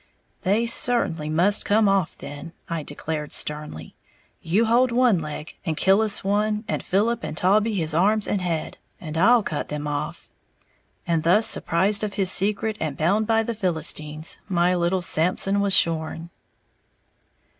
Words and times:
"They 0.41 0.65
certainly 0.65 1.29
must 1.29 1.63
come 1.63 1.87
off 1.87 2.17
then," 2.17 2.53
I 2.67 2.81
declared 2.81 3.31
sternly. 3.33 3.93
"You 4.41 4.65
hold 4.65 4.91
one 4.91 5.19
leg, 5.21 5.53
and 5.63 5.77
Killis 5.77 6.23
one, 6.23 6.63
and 6.67 6.81
Philip 6.81 7.23
and 7.23 7.37
Taulbee 7.37 7.75
his 7.77 7.93
arms 7.93 8.27
and 8.27 8.41
head, 8.41 8.79
and 8.99 9.15
I'll 9.15 9.43
cut 9.43 9.67
them 9.67 9.85
off!" 9.85 10.27
And 11.05 11.21
thus 11.21 11.45
surprised 11.45 12.03
of 12.03 12.13
his 12.15 12.31
secret, 12.31 12.77
and 12.79 12.97
bound 12.97 13.27
by 13.27 13.43
the 13.43 13.53
Philistines, 13.53 14.39
my 14.49 14.73
little 14.75 15.03
Samson 15.03 15.59
was 15.61 15.73
shorn. 15.75 16.31